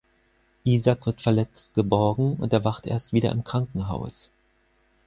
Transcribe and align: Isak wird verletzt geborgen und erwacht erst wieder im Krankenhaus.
Isak 0.63 1.05
wird 1.05 1.21
verletzt 1.21 1.75
geborgen 1.75 2.37
und 2.37 2.53
erwacht 2.53 2.87
erst 2.87 3.13
wieder 3.13 3.31
im 3.31 3.43
Krankenhaus. 3.43 4.31